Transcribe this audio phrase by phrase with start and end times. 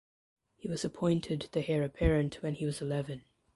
[0.57, 3.21] He was appointed the heir apparent when he was eleven.